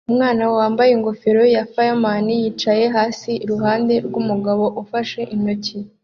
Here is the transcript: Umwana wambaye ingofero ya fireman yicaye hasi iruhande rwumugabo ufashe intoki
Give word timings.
Umwana 0.09 0.43
wambaye 0.57 0.91
ingofero 0.93 1.43
ya 1.55 1.63
fireman 1.73 2.25
yicaye 2.41 2.85
hasi 2.95 3.31
iruhande 3.43 3.93
rwumugabo 4.05 4.65
ufashe 4.81 5.21
intoki 5.35 5.77